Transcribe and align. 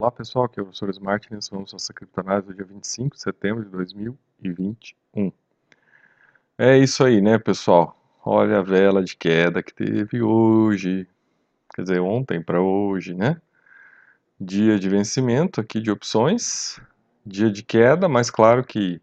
Olá 0.00 0.12
pessoal, 0.12 0.44
aqui 0.44 0.60
é 0.60 0.62
o 0.62 0.66
professor 0.66 0.90
Smart 0.90 1.26
e 1.28 1.34
nós 1.34 1.48
vamos 1.48 1.72
nossa 1.72 1.92
criptonase 1.92 2.46
do 2.46 2.54
dia 2.54 2.64
25 2.64 3.16
de 3.16 3.20
setembro 3.20 3.64
de 3.64 3.70
2021. 3.70 5.32
É 6.56 6.78
isso 6.78 7.02
aí, 7.02 7.20
né 7.20 7.36
pessoal? 7.36 8.00
Olha 8.24 8.60
a 8.60 8.62
vela 8.62 9.02
de 9.02 9.16
queda 9.16 9.60
que 9.60 9.74
teve 9.74 10.22
hoje, 10.22 11.04
quer 11.74 11.82
dizer, 11.82 11.98
ontem 11.98 12.40
para 12.40 12.62
hoje, 12.62 13.12
né? 13.12 13.42
Dia 14.40 14.78
de 14.78 14.88
vencimento 14.88 15.60
aqui 15.60 15.80
de 15.80 15.90
opções, 15.90 16.80
dia 17.26 17.50
de 17.50 17.64
queda, 17.64 18.08
mas 18.08 18.30
claro 18.30 18.62
que 18.62 19.02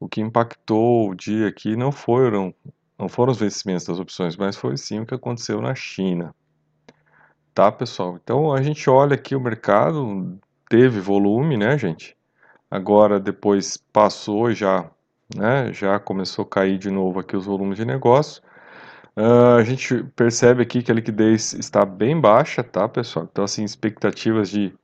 o 0.00 0.08
que 0.08 0.20
impactou 0.20 1.10
o 1.10 1.14
dia 1.14 1.46
aqui 1.46 1.76
não 1.76 1.92
foram, 1.92 2.52
não 2.98 3.08
foram 3.08 3.30
os 3.30 3.38
vencimentos 3.38 3.86
das 3.86 4.00
opções, 4.00 4.36
mas 4.36 4.56
foi 4.56 4.76
sim 4.76 4.98
o 4.98 5.06
que 5.06 5.14
aconteceu 5.14 5.60
na 5.60 5.76
China. 5.76 6.34
Tá, 7.54 7.70
pessoal? 7.70 8.18
Então 8.22 8.52
a 8.52 8.60
gente 8.62 8.90
olha 8.90 9.14
aqui 9.14 9.36
o 9.36 9.40
mercado, 9.40 10.36
teve 10.68 11.00
volume, 11.00 11.56
né, 11.56 11.78
gente? 11.78 12.16
Agora 12.68 13.20
depois 13.20 13.76
passou 13.76 14.50
já, 14.52 14.90
né, 15.36 15.72
já 15.72 16.00
começou 16.00 16.44
a 16.44 16.48
cair 16.48 16.78
de 16.78 16.90
novo 16.90 17.20
aqui 17.20 17.36
os 17.36 17.46
volumes 17.46 17.76
de 17.76 17.84
negócio. 17.84 18.42
Uh, 19.16 19.54
a 19.56 19.62
gente 19.62 20.02
percebe 20.16 20.62
aqui 20.62 20.82
que 20.82 20.90
a 20.90 20.94
liquidez 20.94 21.52
está 21.52 21.84
bem 21.84 22.20
baixa, 22.20 22.64
tá, 22.64 22.88
pessoal? 22.88 23.28
Então, 23.30 23.44
assim, 23.44 23.62
expectativas 23.62 24.50
de, 24.50 24.74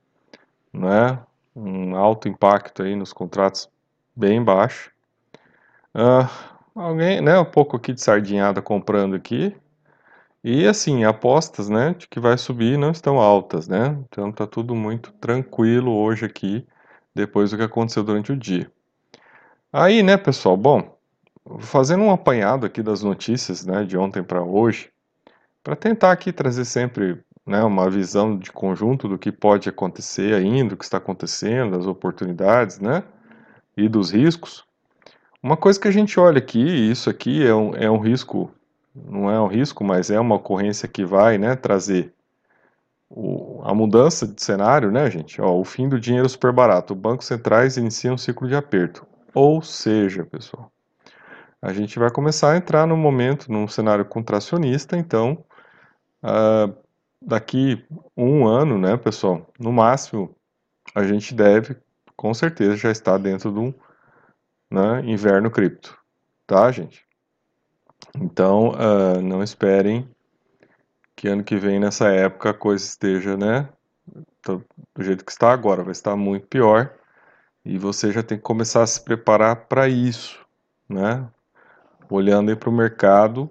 né, 0.71 1.19
um 1.53 1.97
alto 1.97 2.29
impacto 2.29 2.83
aí 2.83 2.95
nos 2.95 3.11
contratos 3.11 3.69
bem 4.15 4.41
baixo. 4.41 4.91
Uh, 5.93 6.25
alguém, 6.73 7.19
né, 7.19 7.37
um 7.37 7.43
pouco 7.43 7.75
aqui 7.75 7.91
de 7.91 8.01
sardinhada 8.01 8.61
comprando 8.61 9.15
aqui, 9.15 9.53
e 10.43 10.67
assim, 10.67 11.03
apostas, 11.03 11.69
né, 11.69 11.95
de 11.97 12.07
que 12.07 12.19
vai 12.19 12.37
subir 12.37 12.77
não 12.77 12.91
estão 12.91 13.19
altas, 13.19 13.67
né? 13.67 13.97
Então 14.07 14.31
tá 14.31 14.47
tudo 14.47 14.73
muito 14.75 15.11
tranquilo 15.13 15.91
hoje 15.91 16.25
aqui, 16.25 16.65
depois 17.13 17.51
do 17.51 17.57
que 17.57 17.63
aconteceu 17.63 18.03
durante 18.03 18.31
o 18.31 18.37
dia. 18.37 18.71
Aí, 19.71 20.01
né, 20.01 20.17
pessoal, 20.17 20.57
bom, 20.57 20.97
fazendo 21.59 22.03
um 22.03 22.11
apanhado 22.11 22.65
aqui 22.65 22.81
das 22.81 23.03
notícias, 23.03 23.65
né, 23.65 23.83
de 23.83 23.97
ontem 23.97 24.23
para 24.23 24.41
hoje, 24.43 24.89
para 25.63 25.75
tentar 25.75 26.11
aqui 26.11 26.33
trazer 26.33 26.65
sempre, 26.65 27.23
né, 27.45 27.63
uma 27.63 27.89
visão 27.89 28.37
de 28.37 28.51
conjunto 28.51 29.07
do 29.07 29.17
que 29.17 29.31
pode 29.31 29.69
acontecer 29.69 30.33
ainda, 30.33 30.71
do 30.71 30.77
que 30.77 30.83
está 30.83 30.97
acontecendo, 30.97 31.77
das 31.77 31.85
oportunidades, 31.85 32.79
né, 32.79 33.03
e 33.77 33.87
dos 33.87 34.11
riscos. 34.11 34.65
Uma 35.41 35.57
coisa 35.57 35.79
que 35.79 35.87
a 35.87 35.91
gente 35.91 36.19
olha 36.19 36.39
aqui, 36.39 36.59
e 36.59 36.91
isso 36.91 37.09
aqui 37.09 37.45
é 37.45 37.53
um, 37.53 37.75
é 37.75 37.89
um 37.89 37.99
risco 37.99 38.51
não 38.95 39.29
é 39.29 39.39
um 39.39 39.47
risco, 39.47 39.83
mas 39.83 40.09
é 40.09 40.19
uma 40.19 40.35
ocorrência 40.35 40.87
que 40.87 41.05
vai 41.05 41.37
né, 41.37 41.55
trazer 41.55 42.13
o, 43.09 43.61
a 43.63 43.73
mudança 43.73 44.27
de 44.27 44.41
cenário, 44.41 44.91
né, 44.91 45.09
gente? 45.09 45.41
Ó, 45.41 45.59
o 45.59 45.65
fim 45.65 45.89
do 45.89 45.99
dinheiro 45.99 46.27
super 46.29 46.51
barato. 46.51 46.95
Bancos 46.95 47.27
centrais 47.27 47.77
iniciam 47.77 48.15
um 48.15 48.17
ciclo 48.17 48.47
de 48.47 48.55
aperto. 48.55 49.05
Ou 49.33 49.61
seja, 49.61 50.25
pessoal, 50.25 50.71
a 51.61 51.71
gente 51.73 51.99
vai 51.99 52.09
começar 52.09 52.51
a 52.51 52.57
entrar 52.57 52.85
num 52.85 52.97
momento, 52.97 53.51
num 53.51 53.67
cenário 53.67 54.03
contracionista, 54.03 54.97
então, 54.97 55.43
uh, 56.23 56.75
daqui 57.21 57.85
um 58.15 58.45
ano, 58.47 58.77
né, 58.77 58.97
pessoal, 58.97 59.47
no 59.59 59.71
máximo, 59.71 60.35
a 60.95 61.03
gente 61.03 61.33
deve, 61.33 61.77
com 62.15 62.33
certeza, 62.33 62.75
já 62.75 62.91
estar 62.91 63.17
dentro 63.17 63.51
de 63.51 63.59
um 63.59 63.73
né, 64.69 65.01
inverno 65.05 65.49
cripto, 65.51 65.97
tá, 66.45 66.71
gente? 66.71 67.05
Então, 68.15 68.69
uh, 68.69 69.21
não 69.21 69.41
esperem 69.43 70.07
que 71.15 71.27
ano 71.27 71.43
que 71.43 71.55
vem, 71.55 71.79
nessa 71.79 72.09
época, 72.09 72.49
a 72.49 72.53
coisa 72.53 72.83
esteja, 72.83 73.37
né, 73.37 73.69
do 74.43 74.65
jeito 74.99 75.23
que 75.23 75.31
está 75.31 75.51
agora, 75.51 75.83
vai 75.83 75.91
estar 75.91 76.15
muito 76.15 76.47
pior. 76.47 76.93
E 77.63 77.77
você 77.77 78.11
já 78.11 78.23
tem 78.23 78.37
que 78.37 78.43
começar 78.43 78.81
a 78.81 78.87
se 78.87 79.03
preparar 79.03 79.67
para 79.67 79.87
isso, 79.87 80.43
né? 80.89 81.27
Olhando 82.09 82.49
aí 82.49 82.55
para 82.55 82.69
o 82.69 82.73
mercado, 82.73 83.49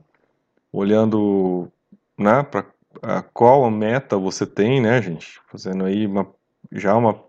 olhando, 0.72 1.70
né, 2.18 2.42
para 2.42 3.22
qual 3.32 3.64
a 3.64 3.70
meta 3.70 4.16
você 4.16 4.44
tem, 4.44 4.80
né, 4.80 5.00
gente? 5.00 5.40
Fazendo 5.46 5.84
aí 5.84 6.06
uma, 6.06 6.26
já 6.72 6.96
uma, 6.96 7.22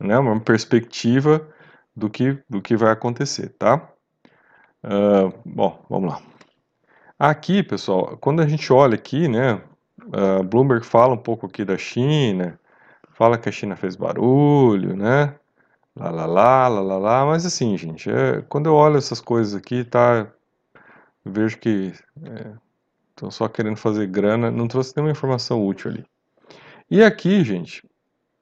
né, 0.00 0.18
uma 0.18 0.40
perspectiva 0.40 1.46
do 1.94 2.08
que, 2.08 2.38
do 2.48 2.62
que 2.62 2.76
vai 2.76 2.90
acontecer, 2.92 3.50
tá? 3.58 3.90
Uh, 4.82 5.32
bom, 5.44 5.84
vamos 5.88 6.12
lá. 6.14 6.31
Aqui, 7.24 7.62
pessoal, 7.62 8.18
quando 8.20 8.42
a 8.42 8.46
gente 8.48 8.72
olha 8.72 8.96
aqui, 8.96 9.28
né, 9.28 9.62
Bloomberg 10.50 10.84
fala 10.84 11.14
um 11.14 11.16
pouco 11.16 11.46
aqui 11.46 11.64
da 11.64 11.78
China, 11.78 12.58
fala 13.12 13.38
que 13.38 13.48
a 13.48 13.52
China 13.52 13.76
fez 13.76 13.94
barulho, 13.94 14.96
né, 14.96 15.32
lá, 15.94 16.10
lá, 16.10 16.26
lá, 16.26 16.66
lá, 16.66 16.80
lá, 16.80 16.98
lá 16.98 17.24
mas 17.24 17.46
assim, 17.46 17.78
gente, 17.78 18.10
é, 18.10 18.42
quando 18.48 18.66
eu 18.66 18.74
olho 18.74 18.96
essas 18.96 19.20
coisas 19.20 19.54
aqui, 19.54 19.84
tá, 19.84 20.26
vejo 21.24 21.58
que 21.58 21.92
estão 23.12 23.28
é, 23.28 23.30
só 23.30 23.46
querendo 23.46 23.76
fazer 23.76 24.08
grana, 24.08 24.50
não 24.50 24.66
trouxe 24.66 24.92
nenhuma 24.96 25.12
informação 25.12 25.64
útil 25.64 25.92
ali. 25.92 26.04
E 26.90 27.04
aqui, 27.04 27.44
gente, 27.44 27.88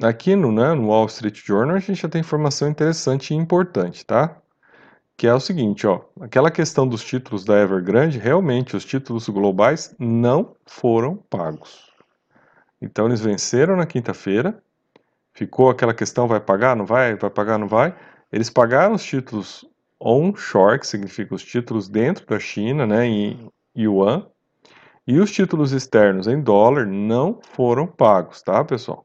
aqui 0.02 0.34
no, 0.34 0.50
né, 0.50 0.72
no 0.72 0.86
Wall 0.86 1.04
Street 1.04 1.38
Journal, 1.44 1.76
a 1.76 1.80
gente 1.80 2.00
já 2.00 2.08
tem 2.08 2.22
informação 2.22 2.66
interessante 2.66 3.34
e 3.34 3.36
importante, 3.36 4.06
tá? 4.06 4.39
Que 5.20 5.26
é 5.26 5.34
o 5.34 5.38
seguinte, 5.38 5.86
ó, 5.86 6.00
aquela 6.18 6.50
questão 6.50 6.88
dos 6.88 7.04
títulos 7.04 7.44
da 7.44 7.60
Evergrande, 7.60 8.18
realmente 8.18 8.74
os 8.74 8.86
títulos 8.86 9.28
globais 9.28 9.94
não 9.98 10.56
foram 10.64 11.14
pagos. 11.14 11.90
Então 12.80 13.04
eles 13.04 13.20
venceram 13.20 13.76
na 13.76 13.84
quinta-feira, 13.84 14.62
ficou 15.34 15.68
aquela 15.68 15.92
questão, 15.92 16.26
vai 16.26 16.40
pagar, 16.40 16.74
não 16.74 16.86
vai, 16.86 17.16
vai 17.16 17.28
pagar, 17.28 17.58
não 17.58 17.68
vai. 17.68 17.94
Eles 18.32 18.48
pagaram 18.48 18.94
os 18.94 19.04
títulos 19.04 19.62
onshore, 20.00 20.78
que 20.78 20.86
significa 20.86 21.34
os 21.34 21.44
títulos 21.44 21.86
dentro 21.86 22.24
da 22.24 22.38
China, 22.38 22.86
né, 22.86 23.04
em 23.04 23.52
yuan, 23.76 24.26
e 25.06 25.20
os 25.20 25.30
títulos 25.30 25.72
externos 25.72 26.28
em 26.28 26.40
dólar 26.40 26.86
não 26.86 27.40
foram 27.42 27.86
pagos, 27.86 28.40
tá, 28.40 28.64
pessoal? 28.64 29.04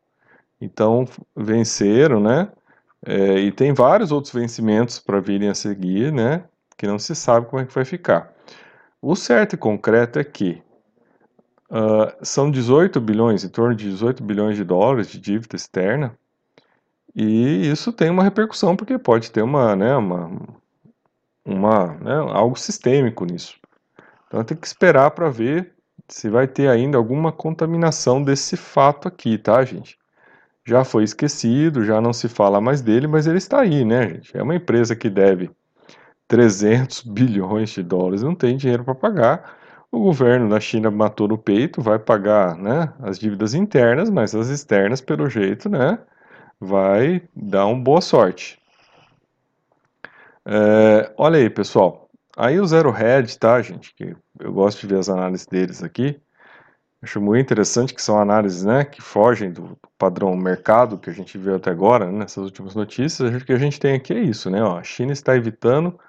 Então 0.61 1.03
venceram, 1.35 2.21
né? 2.21 2.49
É, 3.05 3.39
e 3.39 3.51
tem 3.51 3.71
vários 3.73 4.11
outros 4.11 4.33
vencimentos 4.33 4.99
para 4.99 5.19
virem 5.19 5.49
a 5.49 5.55
seguir, 5.55 6.11
né? 6.11 6.43
Que 6.77 6.87
não 6.87 6.97
se 6.97 7.15
sabe 7.15 7.47
como 7.47 7.61
é 7.61 7.65
que 7.65 7.73
vai 7.73 7.85
ficar. 7.85 8.33
O 9.01 9.15
certo 9.15 9.53
e 9.53 9.57
concreto 9.57 10.17
é 10.17 10.23
que 10.23 10.61
uh, 11.69 12.25
são 12.25 12.49
18 12.49 12.99
bilhões, 12.99 13.43
em 13.43 13.49
torno 13.49 13.75
de 13.75 13.89
18 13.89 14.23
bilhões 14.23 14.57
de 14.57 14.63
dólares 14.63 15.07
de 15.07 15.19
dívida 15.19 15.55
externa, 15.55 16.17
e 17.15 17.69
isso 17.71 17.93
tem 17.93 18.09
uma 18.09 18.23
repercussão 18.23 18.75
porque 18.75 18.97
pode 18.97 19.31
ter 19.31 19.41
uma, 19.41 19.75
né, 19.75 19.95
uma, 19.95 20.31
uma 21.45 21.93
né, 21.95 22.15
algo 22.33 22.59
sistêmico 22.59 23.23
nisso. 23.23 23.57
Então 24.27 24.43
tem 24.43 24.57
que 24.57 24.67
esperar 24.67 25.11
para 25.11 25.29
ver 25.29 25.73
se 26.09 26.29
vai 26.29 26.47
ter 26.47 26.67
ainda 26.67 26.97
alguma 26.97 27.31
contaminação 27.31 28.21
desse 28.21 28.57
fato 28.57 29.07
aqui, 29.07 29.37
tá, 29.37 29.63
gente? 29.63 29.97
Já 30.65 30.83
foi 30.83 31.03
esquecido, 31.03 31.85
já 31.85 32.01
não 32.01 32.11
se 32.11 32.27
fala 32.27 32.59
mais 32.59 32.81
dele, 32.81 33.07
mas 33.07 33.27
ele 33.27 33.37
está 33.37 33.61
aí, 33.61 33.85
né, 33.85 34.09
gente? 34.09 34.35
É 34.35 34.41
uma 34.43 34.55
empresa 34.55 34.95
que 34.95 35.09
deve 35.09 35.51
300 36.27 37.03
bilhões 37.03 37.69
de 37.69 37.83
dólares, 37.83 38.23
não 38.23 38.35
tem 38.35 38.57
dinheiro 38.57 38.83
para 38.83 38.95
pagar. 38.95 39.57
O 39.91 39.99
governo 39.99 40.49
da 40.49 40.59
China 40.59 40.91
matou 40.91 41.27
no 41.27 41.37
peito, 41.37 41.81
vai 41.81 41.99
pagar, 41.99 42.57
né, 42.57 42.91
as 42.99 43.19
dívidas 43.19 43.53
internas, 43.53 44.09
mas 44.09 44.35
as 44.35 44.49
externas, 44.49 45.01
pelo 45.01 45.29
jeito, 45.29 45.69
né, 45.69 45.99
vai 46.59 47.21
dar 47.35 47.67
uma 47.67 47.81
boa 47.81 48.01
sorte. 48.01 48.59
É, 50.45 51.13
olha 51.17 51.39
aí, 51.39 51.49
pessoal. 51.49 52.09
Aí 52.37 52.59
o 52.59 52.65
Zero 52.65 52.91
Head, 52.91 53.37
tá, 53.39 53.61
gente? 53.61 53.93
Que 53.95 54.15
eu 54.39 54.51
gosto 54.53 54.81
de 54.81 54.87
ver 54.87 54.99
as 54.99 55.09
análises 55.09 55.47
deles 55.47 55.81
aqui. 55.81 56.19
Acho 57.05 57.21
muito 57.21 57.39
interessante 57.39 57.93
que 57.93 58.01
são 58.01 58.19
análises 58.19 58.63
né, 58.63 58.83
que 58.83 58.99
fogem 58.99 59.51
do 59.51 59.77
padrão 59.95 60.35
mercado 60.35 60.97
que 60.97 61.07
a 61.07 61.13
gente 61.13 61.37
viu 61.37 61.55
até 61.55 61.69
agora, 61.69 62.07
né, 62.07 62.17
nessas 62.17 62.43
últimas 62.43 62.73
notícias. 62.73 63.31
O 63.31 63.45
que 63.45 63.53
a 63.53 63.59
gente 63.59 63.79
tem 63.79 63.93
aqui 63.93 64.11
é 64.11 64.19
isso, 64.19 64.49
né? 64.49 64.63
Ó, 64.63 64.79
a 64.79 64.83
China 64.83 65.13
está 65.13 65.35
evitando 65.35 65.99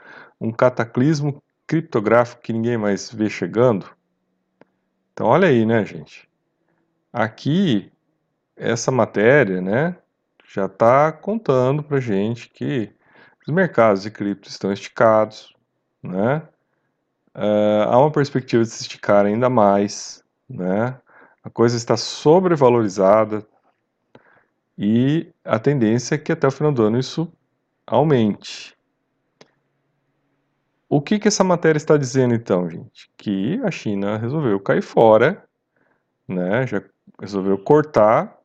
um 0.41 0.51
cataclismo 0.51 1.43
criptográfico 1.67 2.41
que 2.41 2.51
ninguém 2.51 2.79
mais 2.79 3.13
vê 3.13 3.29
chegando. 3.29 3.87
Então, 5.13 5.27
olha 5.27 5.49
aí, 5.49 5.67
né, 5.67 5.85
gente? 5.85 6.27
Aqui, 7.13 7.93
essa 8.57 8.91
matéria, 8.91 9.61
né, 9.61 9.99
já 10.49 10.65
está 10.65 11.13
contando 11.13 11.83
para 11.83 12.01
gente 12.01 12.49
que 12.49 12.91
os 13.47 13.53
mercados 13.53 14.01
de 14.03 14.11
cripto 14.11 14.49
estão 14.49 14.73
esticados, 14.73 15.55
né? 16.03 16.43
Uh, 17.35 17.85
há 17.87 17.99
uma 17.99 18.11
perspectiva 18.11 18.63
de 18.63 18.71
se 18.71 18.81
esticar 18.81 19.27
ainda 19.27 19.51
mais 19.51 20.25
né? 20.49 20.99
A 21.43 21.51
coisa 21.51 21.77
está 21.77 21.97
sobrevalorizada 21.97 23.47
e 24.77 25.33
a 25.45 25.59
tendência 25.59 26.15
é 26.15 26.19
que 26.19 26.33
até 26.33 26.47
o 26.47 26.51
final 26.51 26.73
do 26.73 26.83
ano 26.83 26.99
isso 26.99 27.33
aumente. 27.87 28.77
O 30.89 31.01
que, 31.01 31.19
que 31.19 31.29
essa 31.29 31.43
matéria 31.43 31.79
está 31.79 31.97
dizendo 31.97 32.35
então, 32.35 32.69
gente? 32.71 33.11
Que 33.17 33.61
a 33.65 33.71
China 33.71 34.17
resolveu 34.19 34.61
cair 34.61 34.83
fora, 34.83 35.45
né? 36.29 36.67
Já 36.67 36.83
resolveu 37.21 37.59
cortar 37.59 38.39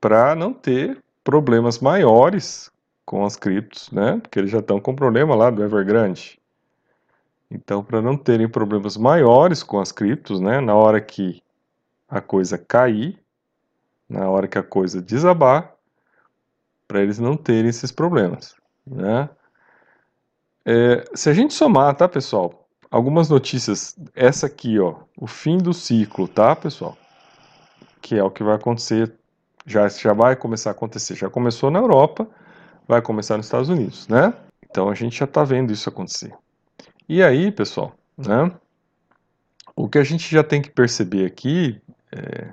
para 0.00 0.34
não 0.34 0.52
ter 0.52 1.02
problemas 1.24 1.80
maiores 1.80 2.70
com 3.04 3.24
as 3.24 3.36
criptos, 3.36 3.90
né? 3.90 4.18
Porque 4.22 4.38
eles 4.38 4.50
já 4.50 4.58
estão 4.58 4.80
com 4.80 4.94
problema 4.94 5.34
lá 5.34 5.50
do 5.50 5.64
Evergrande. 5.64 6.38
Então, 7.50 7.82
para 7.82 8.02
não 8.02 8.16
terem 8.16 8.48
problemas 8.48 8.96
maiores 8.96 9.62
com 9.62 9.80
as 9.80 9.90
criptos, 9.90 10.40
né? 10.40 10.60
Na 10.60 10.74
hora 10.74 11.00
que 11.00 11.42
a 12.08 12.20
coisa 12.20 12.56
cair, 12.56 13.18
na 14.08 14.28
hora 14.28 14.48
que 14.48 14.58
a 14.58 14.62
coisa 14.62 15.02
desabar, 15.02 15.74
para 16.86 17.02
eles 17.02 17.18
não 17.18 17.36
terem 17.36 17.68
esses 17.68 17.92
problemas, 17.92 18.54
né? 18.86 19.28
É, 20.64 21.04
se 21.14 21.28
a 21.28 21.32
gente 21.34 21.52
somar, 21.54 21.94
tá, 21.94 22.08
pessoal? 22.08 22.66
Algumas 22.90 23.28
notícias, 23.28 23.96
essa 24.14 24.46
aqui, 24.46 24.78
ó, 24.78 24.96
o 25.18 25.26
fim 25.26 25.58
do 25.58 25.74
ciclo, 25.74 26.26
tá, 26.26 26.56
pessoal? 26.56 26.96
Que 28.00 28.16
é 28.16 28.24
o 28.24 28.30
que 28.30 28.42
vai 28.42 28.54
acontecer, 28.54 29.14
já, 29.66 29.86
já 29.88 30.14
vai 30.14 30.34
começar 30.34 30.70
a 30.70 30.72
acontecer, 30.72 31.14
já 31.14 31.28
começou 31.28 31.70
na 31.70 31.78
Europa, 31.78 32.26
vai 32.86 33.02
começar 33.02 33.36
nos 33.36 33.46
Estados 33.46 33.68
Unidos, 33.68 34.08
né? 34.08 34.32
Então 34.62 34.88
a 34.88 34.94
gente 34.94 35.18
já 35.18 35.26
está 35.26 35.44
vendo 35.44 35.72
isso 35.72 35.88
acontecer. 35.88 36.34
E 37.06 37.22
aí, 37.22 37.52
pessoal, 37.52 37.92
né? 38.16 38.50
O 39.76 39.88
que 39.88 39.98
a 39.98 40.04
gente 40.04 40.30
já 40.30 40.42
tem 40.42 40.60
que 40.60 40.70
perceber 40.70 41.26
aqui 41.26 41.80
é 42.12 42.52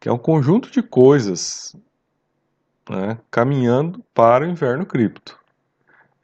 que 0.00 0.08
é 0.08 0.12
um 0.12 0.18
conjunto 0.18 0.70
de 0.70 0.82
coisas 0.82 1.76
né, 2.88 3.18
caminhando 3.30 4.02
para 4.14 4.46
o 4.46 4.48
inverno 4.48 4.86
cripto. 4.86 5.38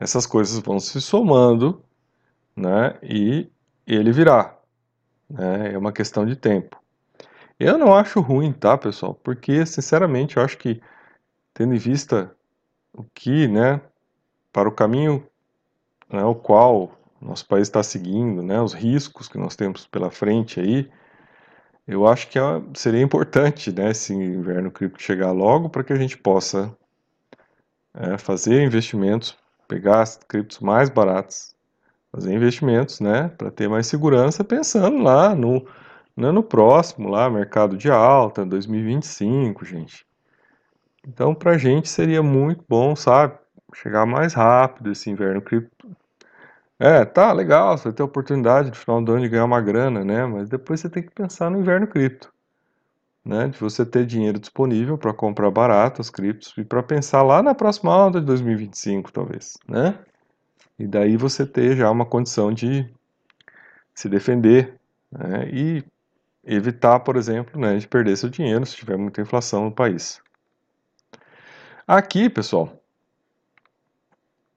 Essas 0.01 0.27
coisas 0.27 0.59
vão 0.61 0.81
se 0.81 0.99
somando 1.01 1.85
né, 2.57 2.99
e 3.03 3.51
ele 3.87 4.11
virá. 4.13 4.57
Né, 5.29 5.75
é 5.75 5.79
uma 5.79 5.93
questão 5.93 6.25
de 6.25 6.35
tempo. 6.35 6.81
Eu 7.61 7.77
não 7.77 7.95
acho 7.95 8.21
ruim, 8.21 8.53
tá, 8.53 8.79
pessoal? 8.79 9.15
Porque, 9.15 9.65
sinceramente, 9.67 10.37
eu 10.37 10.43
acho 10.43 10.57
que, 10.57 10.81
tendo 11.53 11.75
em 11.75 11.79
vista 11.79 12.35
o 12.95 13.05
que, 13.15 13.47
né, 13.47 13.81
para 14.53 14.69
o 14.69 14.73
caminho 14.73 15.27
né, 16.11 16.25
o 16.25 16.35
qual 16.35 16.93
nosso 17.21 17.47
país 17.47 17.69
está 17.69 17.83
seguindo, 17.83 18.43
né, 18.43 18.61
os 18.61 18.73
riscos 18.73 19.29
que 19.29 19.39
nós 19.39 19.57
temos 19.57 19.87
pela 19.87 20.11
frente 20.11 20.61
aí, 20.61 20.91
eu 21.87 22.07
acho 22.07 22.29
que 22.29 22.39
é, 22.39 22.43
seria 22.75 23.03
importante, 23.03 23.73
né, 23.73 23.91
esse 23.91 24.13
inverno 24.13 24.71
cripto 24.71 25.01
chegar 25.01 25.31
logo 25.33 25.69
para 25.69 25.85
que 25.85 25.93
a 25.93 25.97
gente 25.97 26.19
possa 26.19 26.77
é, 27.95 28.19
fazer 28.19 28.63
investimentos, 28.63 29.37
pegar 29.69 30.03
as 30.03 30.17
criptos 30.17 30.59
mais 30.59 30.91
baratas, 30.91 31.55
fazer 32.11 32.35
investimentos, 32.35 33.01
né, 33.01 33.29
para 33.29 33.51
ter 33.51 33.69
mais 33.69 33.87
segurança, 33.87 34.43
pensando 34.43 34.99
lá 35.03 35.35
no, 35.35 35.67
no 36.17 36.27
ano 36.27 36.43
próximo, 36.43 37.09
lá, 37.09 37.31
mercado 37.31 37.77
de 37.77 37.91
alta, 37.91 38.45
2025, 38.45 39.65
gente. 39.65 40.07
Então, 41.07 41.35
para 41.35 41.53
a 41.53 41.59
gente 41.59 41.89
seria 41.89 42.23
muito 42.23 42.65
bom, 42.69 42.97
sabe, 42.97 43.39
chegar 43.75 44.07
mais 44.07 44.35
rápido 44.35 44.91
esse 44.91 45.09
inverno 45.09 45.41
cripto 45.41 45.76
é, 46.79 47.05
tá 47.05 47.33
legal, 47.33 47.77
você 47.77 47.93
ter 47.93 48.03
a 48.03 48.07
oportunidade 48.07 48.69
no 48.69 48.77
final 48.77 49.03
do 49.03 49.13
ano 49.13 49.23
de 49.23 49.29
ganhar 49.29 49.45
uma 49.45 49.61
grana, 49.61 50.05
né? 50.05 50.27
Mas 50.27 50.49
depois 50.49 50.81
você 50.81 50.91
tem 50.91 51.03
que 51.03 51.11
pensar 51.11 51.51
no 51.51 51.59
inverno 51.59 51.87
cripto, 51.87 52.33
né? 53.25 53.49
De 53.49 53.59
você 53.59 53.85
ter 53.87 54.05
dinheiro 54.07 54.39
disponível 54.39 54.99
para 54.99 55.15
comprar 55.15 55.51
barato 55.51 56.01
as 56.01 56.11
criptos 56.11 56.55
e 56.59 56.65
para 56.65 56.83
pensar 56.83 57.23
lá 57.23 57.43
na 57.43 57.55
próxima 57.55 57.97
onda 57.97 58.21
de 58.21 58.27
2025, 58.27 59.13
talvez, 59.13 59.55
né? 59.69 59.99
E 60.79 60.87
daí 60.87 61.17
você 61.17 61.47
ter 61.47 61.77
já 61.77 61.91
uma 61.91 62.05
condição 62.05 62.53
de 62.53 62.87
se 63.95 64.09
defender 64.09 64.79
né? 65.11 65.49
e 65.51 65.85
evitar, 66.45 67.01
por 67.01 67.17
exemplo, 67.17 67.61
né, 67.61 67.77
de 67.77 67.89
perder 67.89 68.17
seu 68.17 68.29
dinheiro 68.29 68.65
se 68.65 68.77
tiver 68.77 68.97
muita 68.97 69.21
inflação 69.21 69.65
no 69.65 69.73
país. 69.73 70.21
Aqui, 71.87 72.29
pessoal, 72.29 72.81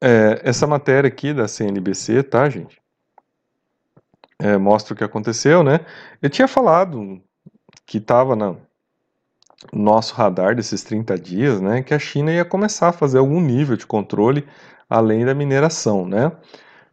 é, 0.01 0.41
essa 0.43 0.65
matéria 0.65 1.07
aqui 1.07 1.33
da 1.33 1.47
CNBC, 1.47 2.23
tá, 2.23 2.49
gente? 2.49 2.81
É, 4.41 4.57
mostra 4.57 4.93
o 4.93 4.97
que 4.97 5.03
aconteceu, 5.03 5.63
né? 5.63 5.81
Eu 6.21 6.29
tinha 6.29 6.47
falado 6.47 7.21
que 7.85 7.97
estava 7.97 8.35
no 8.35 8.61
nosso 9.73 10.15
radar 10.15 10.55
desses 10.55 10.83
30 10.83 11.17
dias, 11.17 11.59
né? 11.59 11.81
Que 11.81 11.93
a 11.93 11.99
China 11.99 12.31
ia 12.31 12.45
começar 12.45 12.89
a 12.89 12.93
fazer 12.93 13.17
algum 13.17 13.41
nível 13.41 13.75
de 13.75 13.85
controle 13.85 14.47
além 14.89 15.25
da 15.25 15.33
mineração, 15.33 16.07
né? 16.07 16.31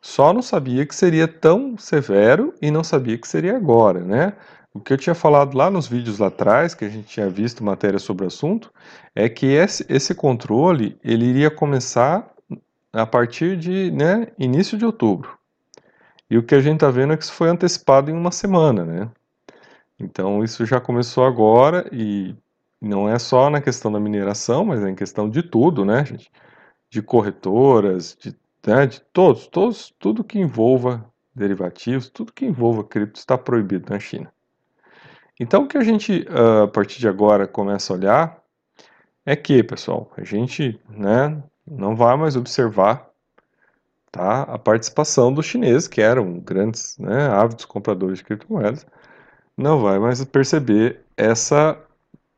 Só 0.01 0.33
não 0.33 0.43
sabia 0.43 0.85
que 0.85 0.95
seria 0.95 1.27
tão 1.27 1.79
severo 1.79 2.55
e 2.61 2.71
não 2.71 2.85
sabia 2.85 3.17
que 3.19 3.27
seria 3.27 3.57
agora, 3.57 4.01
né? 4.01 4.33
O 4.75 4.81
que 4.81 4.93
eu 4.93 4.99
tinha 4.99 5.15
falado 5.15 5.57
lá 5.57 5.71
nos 5.71 5.89
vídeos 5.89 6.19
lá 6.19 6.27
atrás, 6.27 6.75
que 6.75 6.85
a 6.85 6.89
gente 6.89 7.09
tinha 7.09 7.31
visto 7.31 7.65
matéria 7.65 7.99
sobre 7.99 8.25
o 8.25 8.27
assunto, 8.27 8.71
é 9.15 9.29
que 9.29 9.47
esse, 9.47 9.87
esse 9.89 10.15
controle 10.15 10.99
ele 11.03 11.25
iria 11.25 11.51
começar 11.51 12.31
a 12.97 13.07
partir 13.07 13.57
de 13.59 13.91
né, 13.91 14.29
início 14.39 14.79
de 14.79 14.87
outubro. 14.87 15.39
E 16.31 16.39
o 16.39 16.43
que 16.43 16.55
a 16.55 16.61
gente 16.61 16.77
está 16.77 16.91
vendo 16.91 17.13
é 17.13 17.17
que 17.17 17.25
isso 17.25 17.33
foi 17.33 17.49
antecipado 17.49 18.11
em 18.11 18.15
uma 18.15 18.33
semana, 18.33 18.85
né? 18.85 19.11
Então 20.01 20.43
isso 20.43 20.65
já 20.65 20.81
começou 20.81 21.25
agora 21.25 21.89
e 21.93 22.35
não 22.81 23.09
é 23.09 23.19
só 23.19 23.51
na 23.51 23.61
questão 23.61 23.93
da 23.93 24.01
mineração, 24.01 24.65
mas 24.65 24.83
é 24.83 24.89
em 24.89 24.95
questão 24.95 25.29
de 25.29 25.43
tudo, 25.43 25.85
né, 25.85 26.05
gente? 26.07 26.31
De 26.91 27.03
corretoras, 27.03 28.17
de, 28.19 28.35
né, 28.67 28.87
de 28.87 29.01
todos, 29.13 29.47
todos, 29.47 29.95
tudo 29.99 30.25
que 30.25 30.39
envolva 30.39 31.05
derivativos, 31.35 32.09
tudo 32.09 32.33
que 32.33 32.47
envolva 32.47 32.83
cripto 32.83 33.19
está 33.19 33.37
proibido 33.37 33.91
na 33.91 34.01
China. 34.01 34.33
Então 35.39 35.65
o 35.65 35.69
que 35.69 35.77
a 35.77 35.85
gente, 35.85 36.27
ah, 36.31 36.65
a 36.65 36.69
partir 36.69 36.99
de 36.99 37.09
agora, 37.09 37.47
começa 37.47 37.93
a 37.93 37.97
olhar 37.97 38.43
é 39.25 39.37
que, 39.37 39.63
pessoal, 39.63 40.11
a 40.17 40.25
gente, 40.25 40.81
né, 40.89 41.43
não 41.67 41.97
vai 41.97 42.17
mais 42.17 42.37
observar 42.37 43.11
tá, 44.11 44.43
a 44.43 44.59
participação 44.59 45.33
dos 45.33 45.47
chineses, 45.47 45.89
que 45.89 46.01
eram 46.01 46.39
grandes, 46.41 46.97
né, 46.99 47.29
ávidos 47.29 47.65
compradores 47.65 48.19
de 48.19 48.25
criptomoedas, 48.25 48.87
não 49.57 49.81
vai 49.81 49.99
mais 49.99 50.25
perceber 50.25 51.05
essa 51.17 51.79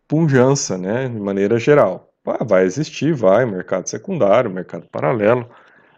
punjança, 0.06 0.78
né, 0.78 1.08
de 1.08 1.20
maneira 1.20 1.58
geral. 1.58 2.10
Ah, 2.26 2.44
vai 2.44 2.64
existir, 2.64 3.14
vai, 3.14 3.46
mercado 3.46 3.88
secundário, 3.88 4.50
mercado 4.50 4.86
paralelo, 4.88 5.48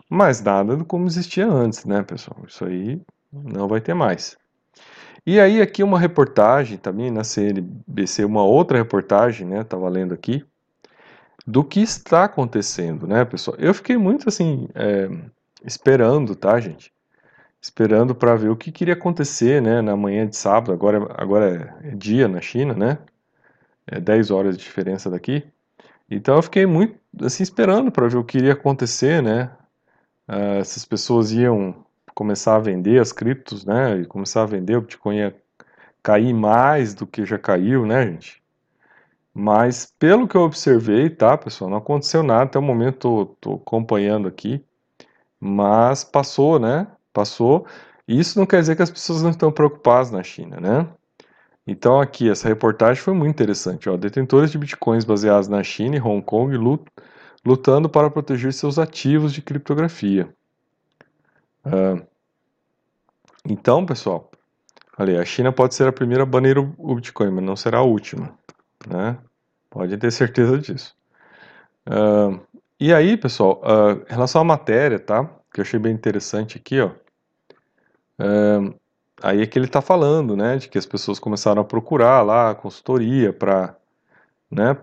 mas 0.09 0.41
nada 0.41 0.77
do 0.77 0.85
como 0.85 1.07
existia 1.07 1.47
antes, 1.47 1.85
né, 1.85 2.03
pessoal? 2.03 2.39
Isso 2.47 2.65
aí 2.65 3.01
não 3.33 3.69
vai 3.69 3.81
ter 3.81 3.95
mais. 3.95 4.37
E 5.27 5.39
aí 5.39 5.61
aqui 5.61 5.83
uma 5.83 5.99
reportagem 5.99 6.79
também 6.79 7.11
na 7.11 7.25
CNBC, 7.25 8.25
uma 8.25 8.43
outra 8.43 8.79
reportagem, 8.79 9.47
né, 9.47 9.61
estava 9.61 9.89
lendo 9.89 10.15
aqui, 10.15 10.45
do 11.47 11.65
que 11.65 11.81
está 11.81 12.25
acontecendo, 12.25 13.07
né, 13.07 13.25
pessoal? 13.25 13.57
Eu 13.59 13.75
fiquei 13.75 13.97
muito 13.97 14.29
assim, 14.29 14.69
é, 14.75 15.09
esperando, 15.65 16.35
tá, 16.35 16.59
gente? 16.61 16.93
Esperando 17.61 18.15
para 18.15 18.35
ver 18.37 18.49
o 18.51 18.57
que 18.57 18.73
queria 18.73 18.95
acontecer, 18.95 19.61
né, 19.61 19.83
na 19.83 19.97
manhã 19.97 20.27
de 20.27 20.37
sábado, 20.37 20.73
agora, 20.73 20.99
agora 21.17 21.79
é 21.85 21.95
dia 21.95 22.29
na 22.29 22.41
China, 22.41 22.75
né? 22.75 22.99
É 23.87 24.01
10 24.01 24.31
horas 24.31 24.57
de 24.57 24.63
diferença 24.65 25.11
daqui. 25.11 25.45
Então 26.11 26.37
eu 26.37 26.43
fiquei 26.43 26.67
muito 26.67 26.99
assim 27.23 27.43
esperando 27.43 27.91
para 27.93 28.09
ver 28.09 28.17
o 28.17 28.25
que 28.25 28.39
iria 28.39 28.53
acontecer, 28.53 29.23
né? 29.23 29.51
Uh, 30.29 30.61
essas 30.61 30.85
pessoas 30.85 31.33
iam 31.33 31.85
começar 32.15 32.57
a 32.57 32.61
vender 32.61 33.01
as 33.01 33.13
criptos, 33.13 33.65
né? 33.65 34.01
E 34.01 34.07
começar 34.07 34.43
a 34.43 34.47
vender 34.47 34.77
o 34.77 34.81
Bitcoin 34.83 35.17
ia 35.17 35.37
cair 36.03 36.35
mais 36.35 36.95
do 36.95 37.07
que 37.07 37.25
já 37.25 37.39
caiu, 37.39 37.87
né, 37.87 38.07
gente? 38.07 38.40
Mas 39.35 39.93
pelo 39.99 40.27
que 40.27 40.37
eu 40.37 40.43
observei, 40.43 41.09
tá, 41.09 41.39
pessoal, 41.39 41.71
não 41.71 41.79
aconteceu 41.79 42.23
nada 42.23 42.45
até 42.45 42.59
o 42.59 42.63
momento, 42.63 43.37
tô 43.41 43.55
acompanhando 43.55 44.27
aqui, 44.27 44.65
mas 45.39 46.05
passou, 46.05 46.59
né? 46.59 46.89
Passou. 47.13 47.67
Isso 48.09 48.39
não 48.39 48.47
quer 48.47 48.61
dizer 48.61 48.77
que 48.77 48.83
as 48.83 48.91
pessoas 48.91 49.23
não 49.23 49.31
estão 49.31 49.53
preocupadas 49.53 50.11
na 50.11 50.23
China, 50.23 50.61
né? 50.61 50.89
Então 51.67 52.01
aqui 52.01 52.29
essa 52.29 52.49
reportagem 52.49 53.03
foi 53.03 53.15
muito 53.15 53.31
interessante, 53.31 53.89
ó. 53.89 53.97
Detentores 53.97 54.51
de 54.51 54.59
bitcoins 54.59 55.05
baseados 55.05 55.49
na 55.49 55.63
China 55.63 55.97
e 55.97 56.01
Hong 56.01 56.23
Kong 56.23 56.57
lut 56.57 56.85
lutando 57.45 57.89
para 57.89 58.11
proteger 58.11 58.53
seus 58.53 58.79
ativos 58.79 59.33
de 59.33 59.41
criptografia. 59.43 60.29
Uh, 61.65 62.05
então, 63.49 63.87
pessoal, 63.87 64.31
olha, 64.99 65.21
a 65.21 65.25
China 65.25 65.53
pode 65.53 65.75
ser 65.75 65.89
a 65.89 65.93
primeira 65.93 66.25
a 66.25 66.27
banir 66.27 66.59
o 66.59 66.95
Bitcoin, 66.97 67.31
mas 67.31 67.45
não 67.45 67.57
será 67.57 67.79
a 67.79 67.83
última 67.83 68.35
né? 68.87 69.19
Pode 69.71 69.97
ter 69.97 70.11
certeza 70.11 70.59
disso. 70.59 70.97
Uh, 71.87 72.41
e 72.79 72.93
aí, 72.93 73.17
pessoal, 73.17 73.61
uh, 73.63 74.03
em 74.09 74.13
relação 74.13 74.41
à 74.41 74.45
matéria, 74.45 74.99
tá? 74.99 75.25
Que 75.53 75.61
eu 75.61 75.63
achei 75.63 75.79
bem 75.79 75.93
interessante 75.93 76.59
aqui, 76.59 76.81
ó. 76.81 76.91
Uh, 78.19 78.75
aí 79.23 79.43
é 79.43 79.47
que 79.47 79.59
ele 79.59 79.67
está 79.67 79.81
falando, 79.81 80.37
né? 80.37 80.57
De 80.57 80.69
que 80.69 80.79
as 80.79 80.87
pessoas 80.87 81.19
começaram 81.19 81.63
a 81.63 81.65
procurar 81.65 82.23
lá 82.23 82.51
a 82.51 82.55
consultoria 82.55 83.33
para, 83.33 83.77
né? 84.51 84.77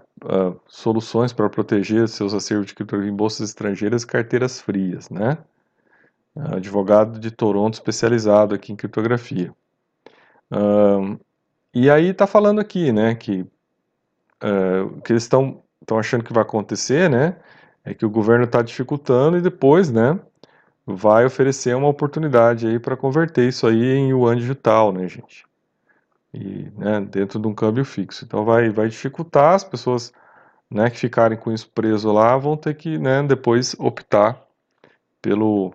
soluções 0.67 1.31
para 1.31 1.47
proteger 1.49 2.07
seus 2.07 2.33
acervos 2.33 2.67
de 2.67 2.73
criptografia 2.73 3.11
em 3.11 3.15
bolsas 3.15 3.49
estrangeiras 3.49 4.01
e 4.01 4.07
carteiras 4.07 4.59
frias, 4.59 5.09
né? 5.09 5.37
advogado 6.35 7.19
de 7.19 7.29
Toronto 7.29 7.75
especializado 7.75 8.55
aqui 8.55 8.71
em 8.71 8.75
criptografia. 8.75 9.53
e 11.73 11.89
aí 11.89 12.09
está 12.09 12.25
falando 12.25 12.59
aqui, 12.59 12.91
né? 12.91 13.13
Que 13.15 13.45
uh, 14.43 15.01
que 15.01 15.11
eles 15.11 15.23
estão 15.23 15.63
achando 15.97 16.23
que 16.23 16.33
vai 16.33 16.43
acontecer, 16.43 17.09
né? 17.09 17.37
É 17.83 17.93
que 17.93 18.05
o 18.05 18.09
governo 18.09 18.45
está 18.45 18.61
dificultando 18.61 19.37
e 19.37 19.41
depois, 19.41 19.91
né? 19.91 20.19
Vai 20.85 21.25
oferecer 21.25 21.75
uma 21.75 21.87
oportunidade 21.87 22.67
aí 22.67 22.79
para 22.79 22.97
converter 22.97 23.47
isso 23.47 23.67
aí 23.67 23.95
em 23.95 24.09
yuan 24.09 24.35
digital, 24.37 24.91
né, 24.91 25.07
gente? 25.07 25.45
E, 26.33 26.69
né, 26.77 27.01
dentro 27.01 27.39
de 27.39 27.47
um 27.47 27.53
câmbio 27.53 27.85
fixo. 27.85 28.25
Então 28.25 28.43
vai, 28.45 28.69
vai 28.69 28.87
dificultar 28.87 29.55
as 29.55 29.63
pessoas, 29.63 30.13
né, 30.69 30.89
que 30.89 30.97
ficarem 30.97 31.37
com 31.37 31.51
isso 31.51 31.69
preso 31.69 32.11
lá, 32.11 32.37
vão 32.37 32.57
ter 32.57 32.73
que, 32.75 32.97
né, 32.97 33.23
depois 33.23 33.75
optar 33.79 34.41
pelo, 35.21 35.73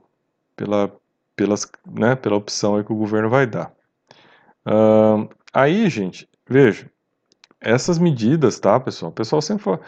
pela, 0.56 0.94
pelas, 1.36 1.70
né, 1.86 2.14
pela 2.14 2.36
opção 2.36 2.82
que 2.82 2.92
o 2.92 2.96
governo 2.96 3.28
vai 3.28 3.46
dar. 3.46 3.72
Uh, 4.66 5.28
aí, 5.52 5.88
gente, 5.90 6.28
veja, 6.48 6.90
essas 7.62 7.98
medidas, 7.98 8.58
tá, 8.60 8.78
pessoal? 8.80 9.10
O 9.10 9.14
pessoal 9.14 9.40
sempre 9.42 9.64
fala, 9.64 9.80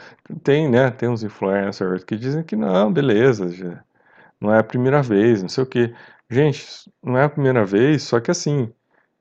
tem, 0.43 0.69
né, 0.71 0.91
tem 0.91 1.09
uns 1.09 1.23
influencers 1.23 2.05
que 2.05 2.17
dizem 2.17 2.43
que 2.43 2.57
não, 2.57 2.93
beleza, 2.93 3.49
já, 3.51 3.83
não 4.41 4.53
é 4.55 4.59
a 4.61 4.65
primeira 4.65 5.03
vez, 5.03 5.43
não 5.43 5.49
sei 5.49 5.65
o 5.65 5.67
que. 5.67 5.95
Gente, 6.31 6.91
não 7.03 7.19
é 7.19 7.25
a 7.25 7.29
primeira 7.29 7.65
vez, 7.65 8.03
só 8.05 8.21
que 8.21 8.31
assim, 8.31 8.73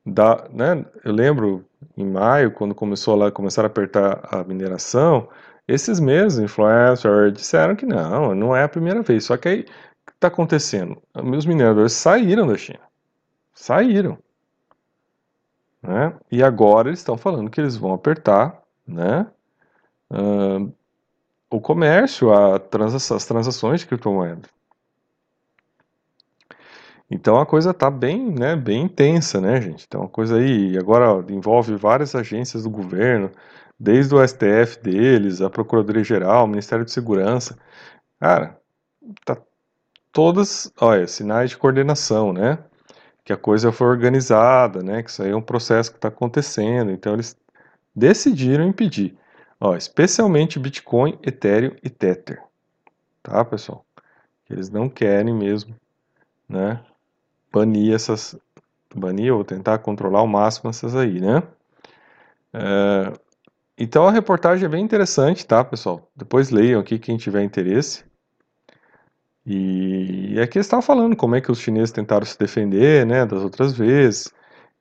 dá, 0.05 0.47
né, 0.51 0.85
eu 1.03 1.11
lembro 1.13 1.65
em 1.97 2.05
maio, 2.05 2.51
quando 2.51 2.75
começou 2.75 3.15
lá, 3.15 3.31
começaram 3.31 3.67
a 3.67 3.71
apertar 3.71 4.27
a 4.31 4.43
mineração, 4.43 5.29
esses 5.67 5.99
mesmos 5.99 6.39
influencers 6.43 7.33
disseram 7.33 7.75
que 7.75 7.85
não, 7.85 8.35
não 8.35 8.55
é 8.55 8.63
a 8.63 8.69
primeira 8.69 9.01
vez. 9.01 9.25
Só 9.25 9.37
que 9.37 9.47
aí, 9.47 9.61
o 9.61 9.63
que 9.63 10.11
está 10.13 10.27
acontecendo? 10.27 11.01
Os 11.15 11.45
mineradores 11.45 11.93
saíram 11.93 12.47
da 12.47 12.57
China. 12.57 12.81
Saíram. 13.53 14.17
Né? 15.83 16.13
E 16.31 16.41
agora 16.41 16.87
eles 16.87 16.99
estão 16.99 17.17
falando 17.17 17.49
que 17.49 17.59
eles 17.59 17.75
vão 17.75 17.93
apertar 17.93 18.63
né, 18.87 19.27
uh, 20.09 20.73
o 21.49 21.59
comércio, 21.59 22.31
as 22.31 23.25
transações 23.25 23.81
de 23.81 23.87
criptomoedas. 23.87 24.49
Então 27.11 27.39
a 27.39 27.45
coisa 27.45 27.71
está 27.71 27.91
bem, 27.91 28.31
né, 28.31 28.55
bem 28.55 28.83
intensa, 28.83 29.39
né, 29.41 29.61
gente? 29.61 29.85
Então 29.87 30.03
a 30.03 30.09
coisa 30.09 30.37
aí 30.37 30.77
agora 30.77 31.23
envolve 31.31 31.75
várias 31.75 32.15
agências 32.15 32.63
do 32.63 32.69
governo, 32.69 33.29
desde 33.79 34.15
o 34.15 34.25
STF 34.25 34.81
deles, 34.81 35.41
a 35.41 35.49
Procuradoria 35.49 36.03
Geral, 36.03 36.45
o 36.45 36.47
Ministério 36.47 36.85
de 36.85 36.91
Segurança. 36.91 37.57
Cara, 38.19 38.57
tá 39.25 39.37
todas, 40.11 40.71
olha, 40.79 41.05
sinais 41.07 41.49
de 41.51 41.57
coordenação, 41.57 42.31
né? 42.33 42.57
Que 43.23 43.31
a 43.31 43.37
coisa 43.37 43.71
foi 43.71 43.87
organizada, 43.87 44.83
né? 44.83 45.01
Que 45.01 45.09
isso 45.09 45.23
aí 45.23 45.31
é 45.31 45.35
um 45.35 45.41
processo 45.41 45.91
que 45.91 45.97
está 45.97 46.09
acontecendo. 46.09 46.91
Então 46.91 47.13
eles 47.13 47.37
decidiram 47.95 48.67
impedir, 48.67 49.17
ó, 49.59 49.75
especialmente 49.75 50.59
Bitcoin, 50.59 51.17
Ethereum 51.23 51.75
e 51.83 51.89
Tether, 51.89 52.41
tá, 53.21 53.43
pessoal? 53.45 53.85
Eles 54.49 54.69
não 54.69 54.89
querem 54.89 55.33
mesmo, 55.33 55.75
né? 56.49 56.83
Banir 57.51 57.93
essas, 57.93 58.35
banir 58.93 59.33
ou 59.33 59.43
tentar 59.43 59.77
controlar 59.79 60.19
ao 60.19 60.27
máximo 60.27 60.69
essas 60.69 60.95
aí, 60.95 61.19
né? 61.19 61.43
É, 62.53 63.13
então 63.77 64.07
a 64.07 64.11
reportagem 64.11 64.65
é 64.65 64.69
bem 64.69 64.83
interessante, 64.83 65.45
tá, 65.45 65.63
pessoal? 65.63 66.09
Depois 66.15 66.49
leiam 66.49 66.79
aqui 66.79 66.99
quem 66.99 67.17
tiver 67.17 67.43
interesse. 67.43 68.03
E, 69.45 70.39
aqui 70.41 70.57
eles 70.57 70.67
estavam 70.67 70.81
falando 70.81 71.15
como 71.15 71.35
é 71.35 71.41
que 71.41 71.51
os 71.51 71.59
chineses 71.59 71.91
tentaram 71.91 72.25
se 72.25 72.37
defender, 72.37 73.05
né, 73.05 73.25
das 73.25 73.43
outras 73.43 73.73
vezes, 73.73 74.31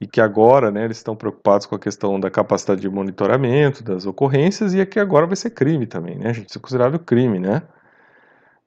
e 0.01 0.07
que 0.07 0.21
agora, 0.21 0.71
né, 0.71 0.85
eles 0.85 0.99
estão 0.99 1.17
preocupados 1.17 1.67
com 1.67 1.75
a 1.75 1.79
questão 1.79 2.19
da 2.21 2.31
capacidade 2.31 2.81
de 2.81 2.89
monitoramento 2.89 3.83
das 3.83 4.07
ocorrências, 4.07 4.75
e 4.75 4.81
aqui 4.81 5.01
agora 5.01 5.27
vai 5.27 5.37
ser 5.37 5.51
crime 5.51 5.87
também, 5.87 6.17
né, 6.19 6.33
gente, 6.33 6.49
isso 6.49 6.59
é 6.59 6.61
considerado 6.61 6.99
crime, 6.99 7.39
né. 7.41 7.63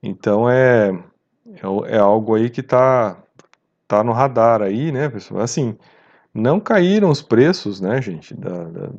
Então 0.04 0.50
é, 0.50 0.90
é, 1.48 1.96
é 1.96 1.98
algo 1.98 2.36
aí 2.36 2.50
que 2.50 2.62
está 2.62 3.18
tá 3.88 4.04
no 4.04 4.12
radar 4.12 4.62
aí, 4.62 4.92
né, 4.92 5.10
pessoal, 5.10 5.42
assim, 5.42 5.78
não 6.34 6.60
caíram 6.60 7.10
os 7.10 7.22
preços, 7.22 7.80
né, 7.80 8.02
gente, 8.02 8.34
da, 8.36 8.64
da... 8.66 8.90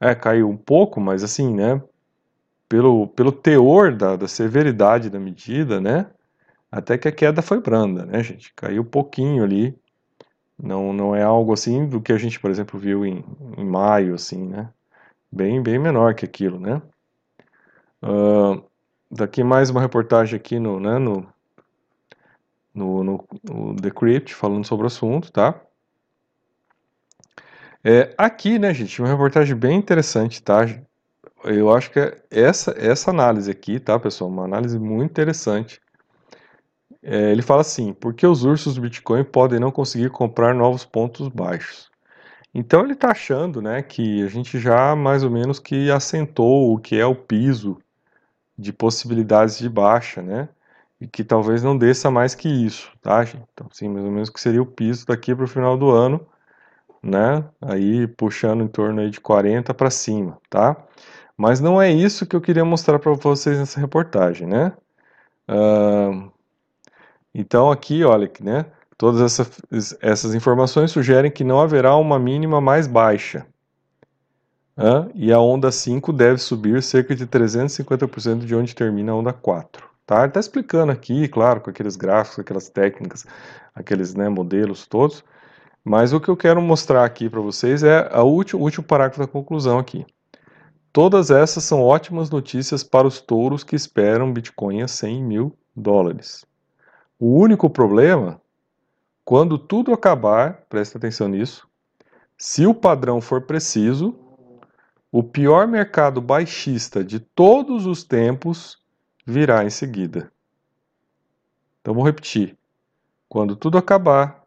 é, 0.00 0.14
caiu 0.14 0.48
um 0.48 0.56
pouco, 0.56 1.00
mas 1.00 1.24
assim, 1.24 1.52
né, 1.54 1.82
pelo, 2.68 3.08
pelo 3.08 3.32
teor 3.32 3.94
da, 3.94 4.16
da 4.16 4.28
severidade 4.28 5.10
da 5.10 5.18
medida, 5.18 5.80
né? 5.80 6.06
Até 6.70 6.98
que 6.98 7.08
a 7.08 7.12
queda 7.12 7.42
foi 7.42 7.60
branda, 7.60 8.04
né, 8.04 8.22
gente? 8.22 8.52
Caiu 8.54 8.84
pouquinho 8.84 9.44
ali. 9.44 9.78
Não, 10.58 10.92
não 10.92 11.14
é 11.14 11.22
algo 11.22 11.52
assim 11.52 11.86
do 11.88 12.00
que 12.00 12.12
a 12.12 12.18
gente, 12.18 12.40
por 12.40 12.50
exemplo, 12.50 12.78
viu 12.78 13.04
em, 13.04 13.24
em 13.58 13.64
maio, 13.64 14.14
assim, 14.14 14.46
né? 14.46 14.70
Bem, 15.30 15.62
bem 15.62 15.78
menor 15.78 16.14
que 16.14 16.24
aquilo, 16.24 16.58
né? 16.58 16.80
Uh, 18.02 18.62
daqui 19.10 19.42
mais 19.44 19.70
uma 19.70 19.80
reportagem 19.80 20.36
aqui 20.36 20.58
no, 20.58 20.78
né, 20.80 20.98
no, 20.98 21.26
no, 22.74 23.04
no, 23.04 23.24
no 23.44 23.74
Decrypt, 23.74 24.34
falando 24.34 24.66
sobre 24.66 24.84
o 24.84 24.86
assunto, 24.86 25.32
tá? 25.32 25.60
É, 27.82 28.14
aqui, 28.18 28.58
né, 28.58 28.74
gente, 28.74 29.00
uma 29.00 29.08
reportagem 29.08 29.56
bem 29.56 29.78
interessante, 29.78 30.42
tá? 30.42 30.66
Eu 31.44 31.72
acho 31.72 31.90
que 31.90 31.98
é 32.00 32.22
essa, 32.30 32.74
essa 32.76 33.10
análise 33.10 33.50
aqui, 33.50 33.78
tá, 33.78 33.98
pessoal? 33.98 34.30
Uma 34.30 34.44
análise 34.44 34.78
muito 34.78 35.10
interessante. 35.10 35.80
É, 37.02 37.30
ele 37.30 37.42
fala 37.42 37.60
assim: 37.60 37.92
por 37.92 38.14
que 38.14 38.26
os 38.26 38.44
ursos 38.44 38.74
do 38.74 38.80
Bitcoin 38.80 39.24
podem 39.24 39.60
não 39.60 39.70
conseguir 39.70 40.10
comprar 40.10 40.54
novos 40.54 40.84
pontos 40.84 41.28
baixos? 41.28 41.90
Então 42.54 42.82
ele 42.82 42.94
está 42.94 43.10
achando, 43.10 43.60
né, 43.62 43.82
que 43.82 44.22
a 44.24 44.28
gente 44.28 44.58
já 44.58 44.96
mais 44.96 45.22
ou 45.22 45.30
menos 45.30 45.58
que 45.58 45.90
assentou 45.90 46.74
o 46.74 46.78
que 46.78 46.98
é 46.98 47.04
o 47.06 47.14
piso 47.14 47.78
de 48.58 48.72
possibilidades 48.72 49.58
de 49.58 49.68
baixa, 49.68 50.22
né? 50.22 50.48
E 51.00 51.06
que 51.06 51.22
talvez 51.24 51.62
não 51.62 51.76
desça 51.76 52.10
mais 52.10 52.34
que 52.34 52.48
isso, 52.48 52.90
tá, 53.02 53.24
gente? 53.24 53.44
Então, 53.52 53.68
sim, 53.72 53.88
mais 53.88 54.04
ou 54.04 54.10
menos 54.10 54.30
que 54.30 54.40
seria 54.40 54.62
o 54.62 54.66
piso 54.66 55.06
daqui 55.06 55.34
para 55.34 55.44
o 55.44 55.48
final 55.48 55.76
do 55.76 55.90
ano, 55.90 56.26
né? 57.02 57.44
Aí 57.60 58.06
puxando 58.08 58.62
em 58.64 58.68
torno 58.68 59.00
aí 59.00 59.10
de 59.10 59.20
40 59.20 59.74
para 59.74 59.90
cima, 59.90 60.38
tá? 60.50 60.76
Mas 61.36 61.60
não 61.60 61.80
é 61.80 61.90
isso 61.92 62.26
que 62.26 62.34
eu 62.34 62.40
queria 62.40 62.64
mostrar 62.64 62.98
para 62.98 63.12
vocês 63.12 63.58
nessa 63.58 63.78
reportagem, 63.78 64.46
né? 64.46 64.72
Uh, 65.48 66.30
então 67.34 67.70
aqui, 67.70 68.02
olha, 68.04 68.30
né? 68.40 68.66
Todas 68.96 69.20
essa, 69.20 69.46
essas 70.00 70.34
informações 70.34 70.90
sugerem 70.90 71.30
que 71.30 71.44
não 71.44 71.60
haverá 71.60 71.94
uma 71.96 72.18
mínima 72.18 72.60
mais 72.60 72.86
baixa. 72.86 73.46
Uh, 74.78 75.10
e 75.14 75.32
a 75.32 75.40
onda 75.40 75.70
5 75.70 76.12
deve 76.12 76.38
subir 76.38 76.82
cerca 76.82 77.14
de 77.14 77.26
350% 77.26 78.44
de 78.44 78.54
onde 78.54 78.74
termina 78.74 79.12
a 79.12 79.14
onda 79.14 79.32
4. 79.32 79.86
Tá? 80.06 80.20
Ele 80.20 80.28
está 80.28 80.40
explicando 80.40 80.92
aqui, 80.92 81.28
claro, 81.28 81.60
com 81.60 81.70
aqueles 81.70 81.96
gráficos, 81.96 82.38
aquelas 82.38 82.68
técnicas, 82.68 83.26
aqueles 83.74 84.14
né, 84.14 84.28
modelos 84.28 84.86
todos. 84.86 85.24
Mas 85.84 86.12
o 86.12 86.20
que 86.20 86.28
eu 86.28 86.36
quero 86.36 86.60
mostrar 86.62 87.04
aqui 87.04 87.28
para 87.28 87.40
vocês 87.40 87.82
é 87.82 88.08
o 88.18 88.24
último, 88.24 88.62
último 88.62 88.84
parágrafo 88.84 89.20
da 89.20 89.26
conclusão 89.26 89.78
aqui. 89.78 90.06
Todas 90.96 91.30
essas 91.30 91.62
são 91.62 91.82
ótimas 91.82 92.30
notícias 92.30 92.82
para 92.82 93.06
os 93.06 93.20
touros 93.20 93.62
que 93.62 93.76
esperam 93.76 94.32
Bitcoin 94.32 94.80
a 94.80 94.88
100 94.88 95.22
mil 95.22 95.52
dólares. 95.76 96.46
O 97.20 97.38
único 97.38 97.68
problema, 97.68 98.40
quando 99.22 99.58
tudo 99.58 99.92
acabar, 99.92 100.64
presta 100.70 100.96
atenção 100.96 101.28
nisso, 101.28 101.68
se 102.38 102.64
o 102.64 102.72
padrão 102.72 103.20
for 103.20 103.42
preciso, 103.42 104.18
o 105.12 105.22
pior 105.22 105.68
mercado 105.68 106.18
baixista 106.22 107.04
de 107.04 107.20
todos 107.20 107.84
os 107.84 108.02
tempos 108.02 108.78
virá 109.26 109.66
em 109.66 109.70
seguida. 109.70 110.32
Então 111.82 111.92
vou 111.92 112.04
repetir. 112.04 112.56
Quando 113.28 113.54
tudo 113.54 113.76
acabar, 113.76 114.42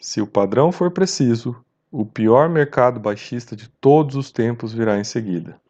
se 0.00 0.22
o 0.22 0.26
padrão 0.26 0.72
for 0.72 0.90
preciso, 0.90 1.54
o 1.92 2.06
pior 2.06 2.48
mercado 2.48 2.98
baixista 2.98 3.54
de 3.54 3.68
todos 3.68 4.16
os 4.16 4.30
tempos 4.30 4.72
virá 4.72 4.98
em 4.98 5.04
seguida. 5.04 5.62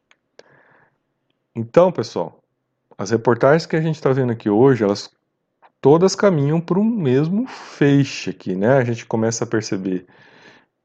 Então, 1.56 1.92
pessoal, 1.92 2.40
as 2.98 3.10
reportagens 3.10 3.66
que 3.66 3.76
a 3.76 3.80
gente 3.80 3.94
está 3.94 4.12
vendo 4.12 4.32
aqui 4.32 4.50
hoje, 4.50 4.82
elas 4.82 5.10
todas 5.80 6.14
caminham 6.16 6.60
para 6.60 6.78
um 6.78 6.84
mesmo 6.84 7.46
feixe 7.46 8.30
aqui, 8.30 8.54
né? 8.56 8.76
A 8.78 8.84
gente 8.84 9.06
começa 9.06 9.44
a 9.44 9.46
perceber 9.46 10.06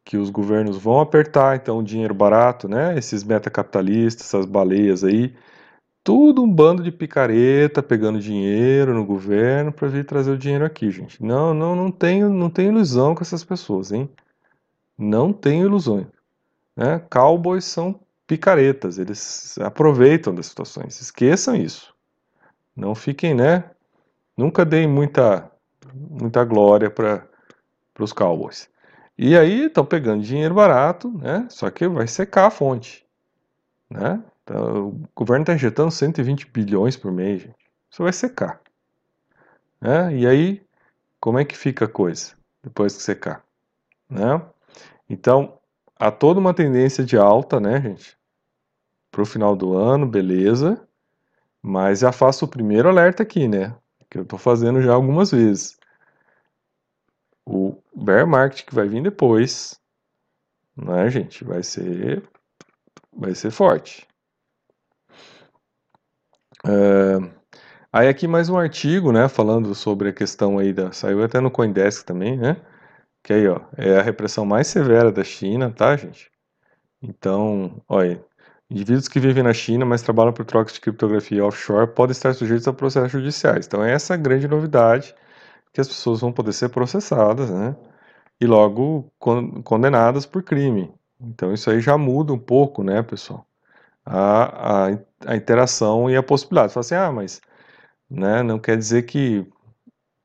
que 0.03 0.17
os 0.17 0.29
governos 0.29 0.77
vão 0.77 0.99
apertar, 0.99 1.55
então, 1.55 1.79
o 1.79 1.83
dinheiro 1.83 2.13
barato, 2.13 2.67
né? 2.67 2.97
Esses 2.97 3.23
metacapitalistas, 3.23 4.27
essas 4.27 4.45
baleias 4.45 5.03
aí, 5.03 5.33
tudo 6.03 6.43
um 6.43 6.51
bando 6.51 6.83
de 6.83 6.91
picareta 6.91 7.83
pegando 7.83 8.19
dinheiro 8.19 8.93
no 8.93 9.05
governo 9.05 9.71
para 9.71 9.88
vir 9.88 10.05
trazer 10.05 10.31
o 10.31 10.38
dinheiro 10.38 10.65
aqui, 10.65 10.91
gente. 10.91 11.23
Não, 11.23 11.53
não, 11.53 11.75
não 11.75 11.91
tenho, 11.91 12.29
não 12.29 12.49
tenho 12.49 12.71
ilusão 12.71 13.15
com 13.15 13.21
essas 13.21 13.43
pessoas, 13.43 13.91
hein? 13.91 14.09
Não 14.97 15.31
tenho 15.33 15.65
ilusões. 15.65 16.07
Né? 16.75 16.99
Cowboys 17.09 17.65
são 17.65 17.99
picaretas, 18.29 19.00
eles 19.00 19.57
aproveitam 19.57 20.36
das 20.36 20.45
situações. 20.45 21.01
Esqueçam 21.01 21.55
isso. 21.55 21.95
Não 22.75 22.93
fiquem, 22.93 23.33
né? 23.33 23.71
Nunca 24.38 24.63
deem 24.63 24.88
muita, 24.88 25.51
muita 25.91 26.45
glória 26.45 26.91
para 26.91 27.27
os 27.98 28.13
cowboys. 28.13 28.69
E 29.17 29.36
aí 29.36 29.65
estão 29.65 29.83
pegando 29.83 30.21
dinheiro 30.21 30.53
barato, 30.53 31.09
né? 31.17 31.48
Só 31.50 31.71
que 31.71 31.88
vai 31.88 32.07
secar 32.07 32.45
a 32.45 32.51
fonte, 32.51 33.03
né? 33.89 34.24
Tá, 34.45 34.62
o 34.62 35.01
governo 35.15 35.41
está 35.41 35.55
injetando 35.55 35.89
120 35.89 36.45
bilhões 36.51 36.95
por 36.95 37.12
mês, 37.12 37.41
gente. 37.41 37.55
Isso 37.91 38.03
vai 38.03 38.13
secar. 38.13 38.62
Né? 39.81 40.17
E 40.17 40.27
aí, 40.27 40.62
como 41.19 41.39
é 41.39 41.45
que 41.45 41.57
fica 41.57 41.86
a 41.86 41.89
coisa 41.89 42.33
depois 42.63 42.95
que 42.95 43.01
secar? 43.01 43.43
Né? 44.07 44.39
Então, 45.09 45.57
há 46.00 46.12
toda 46.12 46.39
uma 46.39 46.53
tendência 46.53 47.03
de 47.03 47.17
alta, 47.17 47.59
né, 47.59 47.81
gente? 47.81 48.18
Para 49.12 49.22
o 49.22 49.25
final 49.25 49.56
do 49.56 49.75
ano, 49.75 50.08
beleza. 50.08 50.88
Mas 51.62 52.00
já 52.00 52.12
faço 52.12 52.46
o 52.46 52.48
primeiro 52.48 52.89
alerta 52.89 53.24
aqui, 53.24 53.48
né? 53.48 53.75
Que 54.10 54.18
eu 54.18 54.24
estou 54.24 54.39
fazendo 54.39 54.82
já 54.82 54.94
algumas 54.94 55.32
vezes. 55.32 55.78
O 57.46 57.75
bear 57.96 58.28
market 58.28 58.66
que 58.66 58.75
vai 58.75 58.88
vir 58.88 59.01
depois, 59.04 59.80
né, 60.75 61.10
gente? 61.10 61.44
Vai 61.44 61.63
ser, 61.63 62.24
vai 63.12 63.36
ser 63.36 63.51
forte. 63.51 64.08
É, 66.66 67.18
aí 67.92 68.08
aqui 68.08 68.28
mais 68.28 68.50
um 68.50 68.58
artigo, 68.58 69.12
né, 69.12 69.30
falando 69.30 69.74
sobre 69.74 70.10
a 70.10 70.13
questão 70.13 70.60
aí 70.60 70.74
da, 70.74 70.92
saiu 70.92 71.24
até 71.24 71.39
no 71.39 71.51
CoinDesk 71.51 72.06
também, 72.06 72.38
né? 72.38 72.58
Que 73.24 73.34
aí, 73.34 73.48
ó, 73.48 73.62
é 73.78 73.98
a 74.00 74.01
repressão 74.01 74.46
mais 74.46 74.68
severa 74.68 75.12
da 75.12 75.24
China, 75.24 75.72
tá, 75.72 75.96
gente? 75.98 76.32
Então, 77.01 77.82
olha, 77.88 78.24
indivíduos 78.69 79.07
que 79.07 79.19
vivem 79.19 79.43
na 79.43 79.53
China, 79.53 79.85
mas 79.85 80.01
trabalham 80.01 80.33
por 80.33 80.45
trocas 80.45 80.73
de 80.73 80.81
criptografia 80.81 81.45
offshore, 81.45 81.88
podem 81.88 82.11
estar 82.11 82.33
sujeitos 82.33 82.67
a 82.67 82.73
processos 82.73 83.11
judiciais. 83.11 83.65
Então, 83.65 83.83
é 83.83 83.91
essa 83.93 84.13
a 84.13 84.17
grande 84.17 84.47
novidade, 84.47 85.15
que 85.73 85.81
as 85.81 85.88
pessoas 85.88 86.21
vão 86.21 86.31
poder 86.31 86.53
ser 86.53 86.69
processadas, 86.69 87.49
né? 87.49 87.75
E 88.39 88.45
logo 88.45 89.11
condenadas 89.63 90.25
por 90.25 90.43
crime. 90.43 90.93
Então, 91.19 91.53
isso 91.53 91.69
aí 91.69 91.81
já 91.81 91.97
muda 91.97 92.33
um 92.33 92.39
pouco, 92.39 92.83
né, 92.83 93.03
pessoal? 93.03 93.45
A, 94.05 94.88
a, 94.88 94.99
a 95.27 95.35
interação 95.35 96.09
e 96.09 96.15
a 96.15 96.23
possibilidade. 96.23 96.71
Você 96.71 96.73
fala 96.73 97.03
assim, 97.03 97.09
ah, 97.09 97.11
mas 97.11 97.41
né, 98.09 98.43
não 98.43 98.59
quer 98.59 98.77
dizer 98.77 99.03
que 99.03 99.45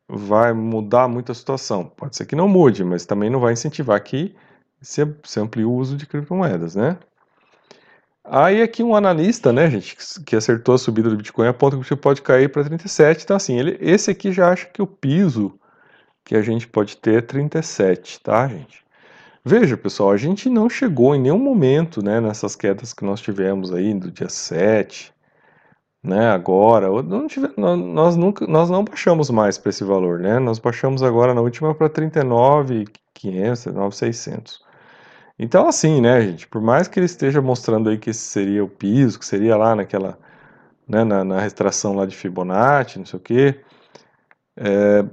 vai 0.08 0.52
mudar 0.52 1.08
muito 1.08 1.32
a 1.32 1.34
situação. 1.34 1.86
Pode 1.86 2.16
ser 2.16 2.26
que 2.26 2.36
não 2.36 2.48
mude, 2.48 2.84
mas 2.84 3.06
também 3.06 3.30
não 3.30 3.40
vai 3.40 3.52
incentivar 3.52 4.02
que 4.02 4.34
se, 4.80 5.02
se 5.24 5.40
amplie 5.40 5.64
o 5.64 5.72
uso 5.72 5.96
de 5.96 6.06
criptomoedas, 6.06 6.76
né? 6.76 6.98
Aí 8.24 8.62
aqui 8.62 8.82
um 8.82 8.96
analista, 8.96 9.52
né, 9.52 9.68
gente, 9.70 9.96
que 10.24 10.34
acertou 10.34 10.74
a 10.74 10.78
subida 10.78 11.10
do 11.10 11.16
Bitcoin 11.16 11.46
aponta 11.46 11.78
que 11.78 11.92
o 11.92 11.96
pode 11.96 12.22
cair 12.22 12.50
para 12.50 12.64
37. 12.64 13.22
Então 13.24 13.36
assim, 13.36 13.58
ele, 13.58 13.76
esse 13.80 14.10
aqui 14.10 14.32
já 14.32 14.50
acha 14.50 14.66
que 14.66 14.80
o 14.80 14.86
piso 14.86 15.58
que 16.24 16.34
a 16.34 16.42
gente 16.42 16.66
pode 16.66 16.96
ter 16.96 17.18
é 17.18 17.20
37, 17.20 18.20
tá, 18.20 18.48
gente? 18.48 18.82
Veja, 19.44 19.76
pessoal, 19.76 20.10
a 20.10 20.16
gente 20.16 20.48
não 20.48 20.70
chegou 20.70 21.14
em 21.14 21.20
nenhum 21.20 21.38
momento, 21.38 22.02
né, 22.02 22.20
nessas 22.20 22.56
quedas 22.56 22.94
que 22.94 23.04
nós 23.04 23.20
tivemos 23.20 23.72
aí 23.74 23.92
do 23.92 24.10
dia 24.10 24.28
7, 24.28 25.12
né, 26.02 26.30
agora, 26.30 26.88
não 27.02 27.26
tive, 27.26 27.50
nós, 27.56 28.16
nunca, 28.16 28.46
nós 28.46 28.70
não 28.70 28.84
baixamos 28.84 29.30
mais 29.30 29.58
para 29.58 29.70
esse 29.70 29.84
valor, 29.84 30.20
né, 30.20 30.38
nós 30.38 30.58
baixamos 30.58 31.02
agora 31.02 31.34
na 31.34 31.42
última 31.42 31.74
para 31.74 31.90
39.500, 31.90 32.86
39.600. 33.72 34.63
Então, 35.38 35.66
assim, 35.68 36.00
né, 36.00 36.20
gente, 36.22 36.46
por 36.46 36.60
mais 36.62 36.86
que 36.88 36.98
ele 36.98 37.06
esteja 37.06 37.42
mostrando 37.42 37.88
aí 37.90 37.98
que 37.98 38.10
esse 38.10 38.20
seria 38.20 38.64
o 38.64 38.68
piso, 38.68 39.18
que 39.18 39.26
seria 39.26 39.56
lá 39.56 39.74
naquela, 39.74 40.18
né, 40.88 41.04
na, 41.04 41.24
na 41.24 41.40
retração 41.40 41.94
lá 41.94 42.06
de 42.06 42.16
Fibonacci, 42.16 42.98
não 42.98 43.06
sei 43.06 43.18
o 43.18 43.22
quê, 43.22 43.60
é, 44.56 45.04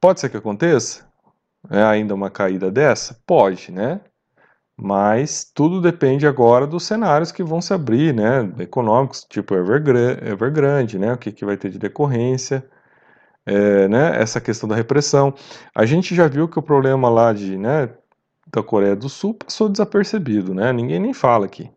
pode 0.00 0.20
ser 0.20 0.30
que 0.30 0.36
aconteça, 0.36 1.06
é 1.70 1.82
ainda 1.82 2.14
uma 2.14 2.30
caída 2.30 2.70
dessa? 2.70 3.20
Pode, 3.26 3.72
né, 3.72 4.00
mas 4.76 5.44
tudo 5.44 5.80
depende 5.80 6.26
agora 6.26 6.66
dos 6.66 6.84
cenários 6.84 7.32
que 7.32 7.42
vão 7.42 7.60
se 7.60 7.72
abrir, 7.74 8.14
né, 8.14 8.52
econômicos, 8.60 9.24
tipo 9.24 9.54
Evergrande, 9.54 10.28
Evergrande 10.28 10.98
né, 10.98 11.12
o 11.12 11.18
que, 11.18 11.32
que 11.32 11.44
vai 11.44 11.56
ter 11.56 11.70
de 11.70 11.78
decorrência, 11.78 12.64
é, 13.46 13.88
né, 13.88 14.20
essa 14.20 14.40
questão 14.40 14.68
da 14.68 14.76
repressão. 14.76 15.34
A 15.74 15.86
gente 15.86 16.14
já 16.14 16.28
viu 16.28 16.48
que 16.48 16.58
o 16.58 16.62
problema 16.62 17.08
lá 17.08 17.32
de, 17.32 17.56
né, 17.58 17.90
da 18.54 18.62
Coreia 18.62 18.96
do 18.96 19.08
Sul 19.08 19.34
passou 19.34 19.68
desapercebido, 19.68 20.54
né, 20.54 20.72
ninguém 20.72 21.00
nem 21.00 21.12
fala 21.12 21.46
aqui, 21.46 21.70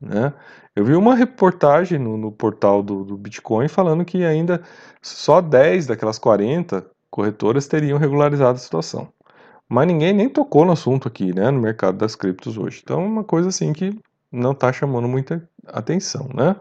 né. 0.00 0.32
Eu 0.74 0.86
vi 0.86 0.94
uma 0.94 1.14
reportagem 1.14 1.98
no, 1.98 2.16
no 2.16 2.32
portal 2.32 2.82
do, 2.82 3.04
do 3.04 3.16
Bitcoin 3.16 3.68
falando 3.68 4.06
que 4.06 4.24
ainda 4.24 4.62
só 5.02 5.40
10 5.42 5.86
daquelas 5.88 6.18
40 6.18 6.86
corretoras 7.10 7.66
teriam 7.66 7.98
regularizado 7.98 8.56
a 8.56 8.58
situação. 8.58 9.12
Mas 9.68 9.86
ninguém 9.86 10.14
nem 10.14 10.30
tocou 10.30 10.64
no 10.64 10.72
assunto 10.72 11.08
aqui, 11.08 11.34
né, 11.34 11.50
no 11.50 11.60
mercado 11.60 11.98
das 11.98 12.16
criptos 12.16 12.56
hoje. 12.56 12.80
Então, 12.82 13.02
é 13.02 13.06
uma 13.06 13.24
coisa 13.24 13.50
assim 13.50 13.72
que 13.74 13.98
não 14.30 14.52
está 14.52 14.72
chamando 14.72 15.06
muita 15.06 15.46
atenção, 15.66 16.28
né? 16.34 16.56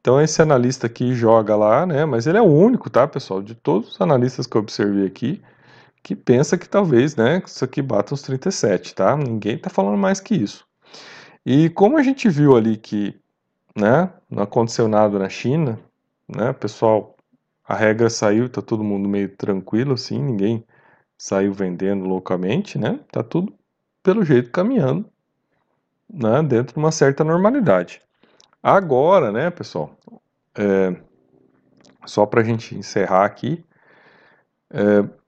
Então, 0.00 0.20
esse 0.20 0.40
analista 0.42 0.86
aqui 0.86 1.14
joga 1.14 1.54
lá, 1.56 1.86
né? 1.86 2.04
Mas 2.04 2.26
ele 2.26 2.38
é 2.38 2.42
o 2.42 2.46
único, 2.46 2.90
tá, 2.90 3.06
pessoal? 3.06 3.40
De 3.40 3.54
todos 3.54 3.92
os 3.92 4.00
analistas 4.00 4.46
que 4.46 4.56
eu 4.56 4.60
observei 4.60 5.06
aqui, 5.06 5.40
que 6.02 6.16
pensa 6.16 6.58
que 6.58 6.68
talvez, 6.68 7.16
né, 7.16 7.42
isso 7.46 7.64
aqui 7.64 7.80
bata 7.80 8.14
os 8.14 8.22
37, 8.22 8.94
tá? 8.94 9.16
Ninguém 9.16 9.56
está 9.56 9.70
falando 9.70 9.96
mais 9.96 10.20
que 10.20 10.34
isso. 10.34 10.66
E 11.46 11.70
como 11.70 11.98
a 11.98 12.02
gente 12.02 12.28
viu 12.28 12.56
ali 12.56 12.76
que, 12.76 13.18
né, 13.76 14.10
não 14.30 14.42
aconteceu 14.42 14.88
nada 14.88 15.18
na 15.18 15.28
China, 15.28 15.78
né, 16.28 16.52
pessoal, 16.52 17.16
a 17.64 17.74
regra 17.74 18.10
saiu, 18.10 18.48
tá 18.48 18.60
todo 18.60 18.84
mundo 18.84 19.08
meio 19.08 19.28
tranquilo, 19.36 19.94
assim, 19.94 20.20
ninguém 20.20 20.64
saiu 21.16 21.52
vendendo 21.52 22.04
loucamente, 22.04 22.78
né? 22.78 22.98
Tá 23.12 23.22
tudo 23.22 23.54
pelo 24.02 24.24
jeito 24.24 24.50
caminhando, 24.50 25.08
né? 26.12 26.42
Dentro 26.42 26.74
de 26.74 26.78
uma 26.80 26.90
certa 26.90 27.22
normalidade. 27.22 28.00
Agora, 28.62 29.30
né, 29.30 29.50
pessoal? 29.50 29.96
É, 30.56 30.96
só 32.04 32.26
para 32.26 32.40
a 32.40 32.44
gente 32.44 32.76
encerrar 32.76 33.24
aqui, 33.24 33.64
é, 34.70 35.21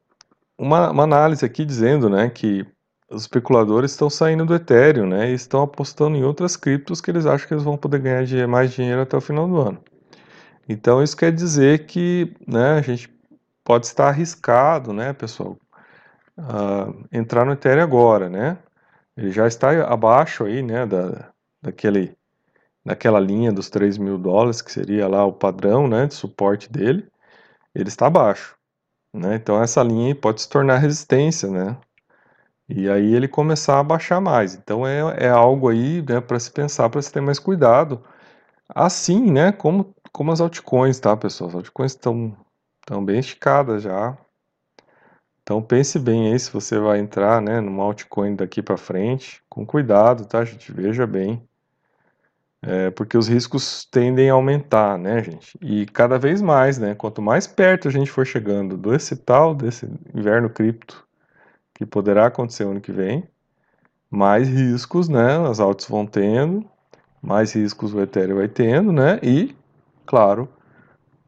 uma, 0.59 0.91
uma, 0.91 1.03
análise 1.05 1.45
aqui 1.45 1.65
dizendo, 1.65 2.09
né, 2.09 2.29
que 2.31 2.67
os 3.11 3.23
especuladores 3.23 3.93
estão 3.93 4.09
saindo 4.09 4.47
do 4.47 4.55
Ethereum, 4.55 5.07
né, 5.07 5.31
e 5.31 5.35
estão 5.35 5.63
apostando 5.63 6.17
em 6.17 6.25
outras 6.25 6.57
criptos 6.57 7.01
que 7.01 7.11
eles 7.11 7.27
acham 7.27 7.47
que 7.47 7.55
eles 7.55 7.65
vão 7.65 7.77
poder 7.77 8.01
ganhar 8.01 8.49
mais 8.49 8.73
dinheiro 8.73 9.03
até 9.03 9.17
o 9.17 9.21
final 9.21 9.47
do 9.49 9.59
ano. 9.59 9.83
Então 10.69 11.03
isso 11.03 11.17
quer 11.17 11.33
dizer 11.33 11.87
que, 11.87 12.35
né, 12.47 12.79
a 12.79 12.81
gente 12.81 13.13
pode 13.63 13.87
estar 13.87 14.09
arriscado, 14.09 14.93
né, 14.93 15.13
pessoal, 15.13 15.59
uh, 16.39 17.07
entrar 17.13 17.45
no 17.45 17.53
Ethereum 17.53 17.83
agora, 17.83 18.29
né? 18.29 18.59
Ele 19.17 19.31
já 19.31 19.47
está 19.47 19.71
abaixo 19.87 20.45
aí, 20.45 20.63
né, 20.63 20.87
da, 20.87 21.31
daquele, 21.63 22.17
daquela 22.85 23.21
linha 23.21 23.53
dos 23.53 23.71
3 23.71 23.99
mil 23.99 24.19
dólares, 24.19 24.61
que 24.63 24.73
seria 24.73 25.09
lá 25.09 25.25
o 25.25 25.33
padrão, 25.33 25.87
né, 25.89 26.07
de 26.07 26.15
suporte 26.15 26.71
dele, 26.71 27.07
ele 27.75 27.89
está 27.89 28.07
abaixo, 28.07 28.57
né? 29.15 29.37
Então 29.37 29.63
essa 29.63 29.83
linha 29.83 30.15
pode 30.15 30.43
se 30.43 30.49
tornar 30.49 30.79
resistência, 30.79 31.49
né? 31.51 31.77
E 32.69 32.89
aí 32.91 33.15
ele 33.15 33.29
começar 33.29 33.81
a 33.81 33.85
baixar 33.85 34.21
mais. 34.21 34.55
Então 34.55 34.87
é, 34.87 35.27
é 35.27 35.29
algo 35.29 35.69
aí, 35.69 36.03
né, 36.03 36.21
para 36.21 36.39
se 36.41 36.51
pensar, 36.51 36.91
para 36.91 37.03
se 37.03 37.13
ter 37.13 37.21
mais 37.21 37.39
cuidado. 37.39 38.03
Assim, 38.69 39.31
né, 39.33 39.53
como, 39.53 39.95
como 40.13 40.33
as 40.33 40.41
altcoins, 40.41 41.01
tá, 41.01 41.17
pessoal? 41.17 41.51
As 41.51 41.57
altcoins 41.57 41.93
estão, 41.93 42.37
estão 42.83 43.05
bem 43.05 43.21
esticadas 43.21 43.83
já, 43.83 44.17
então 45.45 45.63
pense 45.63 45.99
bem 45.99 46.33
aí 46.33 46.39
se 46.39 46.51
você 46.51 46.79
vai 46.79 46.99
entrar, 46.99 47.41
né, 47.41 47.61
no 47.61 47.81
altcoin 47.83 48.35
daqui 48.35 48.63
para 48.63 48.79
frente, 48.79 49.43
com 49.49 49.65
cuidado, 49.67 50.25
tá, 50.27 50.43
gente? 50.43 50.73
Veja 50.73 51.07
bem, 51.07 51.47
é, 52.67 52.91
porque 52.91 53.19
os 53.19 53.29
riscos 53.29 53.85
tendem 53.91 54.31
a 54.31 54.35
aumentar, 54.35 54.99
né, 54.99 55.23
gente? 55.23 55.59
E 55.61 55.85
cada 55.87 56.19
vez 56.19 56.41
mais, 56.41 56.79
né? 56.79 56.95
Quanto 56.95 57.21
mais 57.21 57.47
perto 57.47 57.89
a 57.89 57.91
gente 57.91 58.11
for 58.11 58.27
chegando 58.27 58.77
desse 58.77 59.17
tal, 59.17 59.55
desse 59.55 59.87
inverno 60.15 60.49
cripto, 60.49 61.07
que 61.75 61.85
poderá 61.85 62.27
acontecer 62.27 62.65
ano 62.65 62.81
que 62.81 62.93
vem, 62.93 63.29
mais 64.11 64.49
riscos, 64.49 65.09
né? 65.09 65.39
As 65.49 65.61
altas 65.61 65.87
vão 65.87 66.07
tendo, 66.07 66.65
mais 67.23 67.53
riscos 67.53 67.93
o 67.93 68.01
Ethereum 68.01 68.37
vai 68.37 68.49
tendo, 68.49 68.93
né? 68.93 69.21
E, 69.23 69.55
claro, 70.07 70.49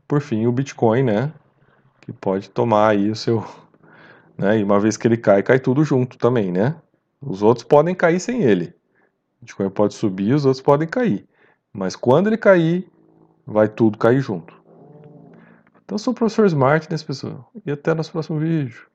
por 0.08 0.20
fim, 0.20 0.46
o 0.46 0.52
Bitcoin, 0.52 1.02
né? 1.02 1.32
Que 2.00 2.12
pode 2.12 2.48
tomar 2.50 2.90
aí 2.90 3.10
o 3.10 3.16
seu 3.16 3.44
né? 4.38 4.58
E 4.58 4.64
uma 4.64 4.78
vez 4.78 4.96
que 4.96 5.06
ele 5.08 5.16
cai, 5.16 5.42
cai 5.42 5.58
tudo 5.58 5.84
junto 5.84 6.18
também, 6.18 6.52
né? 6.52 6.76
Os 7.20 7.42
outros 7.42 7.66
podem 7.66 7.94
cair 7.94 8.20
sem 8.20 8.42
ele. 8.42 8.74
Bitcoin 9.46 9.70
pode 9.70 9.94
subir, 9.94 10.34
os 10.34 10.44
outros 10.44 10.60
podem 10.60 10.88
cair. 10.88 11.24
Mas 11.72 11.94
quando 11.94 12.26
ele 12.26 12.36
cair, 12.36 12.90
vai 13.46 13.68
tudo 13.68 13.96
cair 13.96 14.20
junto. 14.20 14.60
Então, 15.84 15.96
sou 15.96 16.12
o 16.12 16.16
professor 16.16 16.46
Smart, 16.46 16.90
né, 16.90 16.98
pessoal? 16.98 17.48
E 17.64 17.70
até 17.70 17.94
nosso 17.94 18.10
próximo 18.10 18.40
vídeo. 18.40 18.88